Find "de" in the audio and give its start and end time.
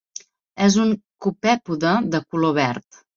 2.17-2.23